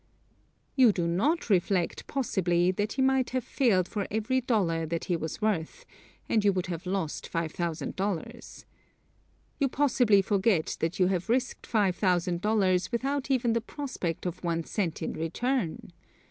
[0.75, 5.15] You do not reflect, possibly, that he might have failed for every dollar that he
[5.15, 5.85] was worth,
[6.27, 8.65] and you would have lost $5,000.
[9.59, 15.03] You possibly forget that you have risked $5,000 without even the prospect of one cent
[15.03, 15.91] in return.